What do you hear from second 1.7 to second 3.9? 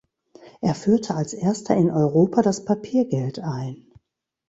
in Europa das Papiergeld ein.